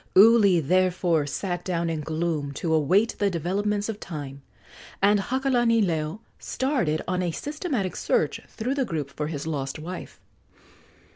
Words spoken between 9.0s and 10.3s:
for his lost wife.